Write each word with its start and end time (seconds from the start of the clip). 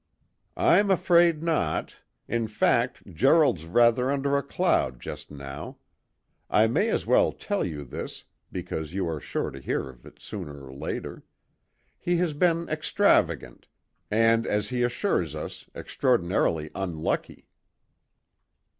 "I'm 0.57 0.89
afraid 0.89 1.43
not. 1.43 1.97
In 2.27 2.47
fact, 2.47 3.13
Gerald's 3.13 3.67
rather 3.67 4.09
under 4.09 4.35
a 4.35 4.41
cloud 4.41 4.99
just 4.99 5.29
now. 5.29 5.77
I 6.49 6.65
may 6.65 6.89
as 6.89 7.05
well 7.05 7.31
tell 7.31 7.63
you 7.63 7.83
this, 7.83 8.23
because 8.51 8.95
you 8.95 9.07
are 9.07 9.19
sure 9.19 9.51
to 9.51 9.59
hear 9.59 9.87
of 9.89 10.03
it 10.07 10.19
sooner 10.19 10.65
or 10.65 10.73
later. 10.73 11.23
He 11.99 12.17
has 12.17 12.33
been 12.33 12.67
extravagant, 12.67 13.67
and, 14.09 14.47
as 14.47 14.69
he 14.69 14.81
assures 14.81 15.35
us, 15.35 15.67
extraordinarily 15.75 16.71
unlucky." 16.73 17.45